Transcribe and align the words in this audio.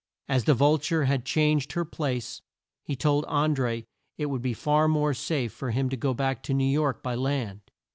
As 0.27 0.45
the 0.45 0.55
Vul 0.55 0.79
ture 0.79 1.03
had 1.03 1.25
changed 1.25 1.73
her 1.73 1.85
place, 1.85 2.41
he 2.81 2.95
told 2.95 3.23
An 3.29 3.53
dré 3.55 3.85
it 4.17 4.31
would 4.31 4.41
be 4.41 4.55
far 4.55 4.87
more 4.87 5.13
safe 5.13 5.53
for 5.53 5.69
him 5.69 5.89
to 5.89 5.95
go 5.95 6.15
back 6.15 6.41
to 6.41 6.55
New 6.55 6.65
York 6.65 7.03
by 7.03 7.13
land. 7.13 7.61